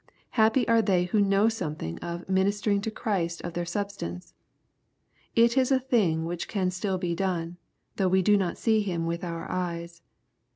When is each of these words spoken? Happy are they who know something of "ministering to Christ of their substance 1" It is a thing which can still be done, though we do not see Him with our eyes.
Happy 0.31 0.67
are 0.67 0.81
they 0.81 1.03
who 1.03 1.21
know 1.21 1.47
something 1.47 1.99
of 1.99 2.27
"ministering 2.27 2.81
to 2.81 2.89
Christ 2.89 3.39
of 3.43 3.53
their 3.53 3.67
substance 3.67 4.33
1" 5.35 5.45
It 5.45 5.57
is 5.57 5.71
a 5.71 5.77
thing 5.79 6.25
which 6.25 6.47
can 6.47 6.71
still 6.71 6.97
be 6.97 7.13
done, 7.13 7.57
though 7.97 8.07
we 8.09 8.23
do 8.23 8.35
not 8.35 8.57
see 8.57 8.81
Him 8.81 9.05
with 9.05 9.23
our 9.23 9.47
eyes. 9.47 10.01